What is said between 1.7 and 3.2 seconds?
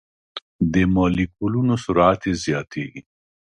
سرعت یې زیاتیږي.